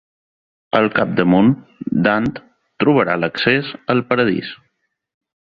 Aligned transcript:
Al 0.77 0.87
capdamunt, 0.95 1.51
Dant 2.07 2.31
trobarà 2.85 3.19
l'accés 3.25 3.71
al 3.97 4.03
Paradís. 4.11 4.53